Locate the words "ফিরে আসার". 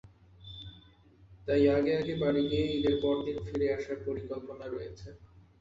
3.45-3.97